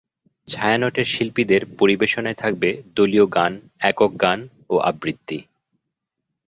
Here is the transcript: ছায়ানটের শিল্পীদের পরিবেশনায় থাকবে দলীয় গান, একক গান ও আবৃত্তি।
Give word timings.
ছায়ানটের 0.47 1.07
শিল্পীদের 1.13 1.61
পরিবেশনায় 1.79 2.37
থাকবে 2.37 2.69
দলীয় 2.95 3.25
গান, 3.27 3.53
একক 3.81 4.11
গান 4.23 4.39
ও 4.69 4.75
আবৃত্তি। 4.89 5.39